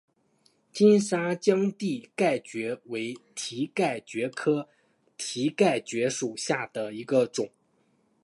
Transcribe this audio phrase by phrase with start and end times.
[0.73, 4.67] 金沙江蹄盖蕨为蹄盖蕨科
[5.15, 7.51] 蹄盖蕨属下的一个种。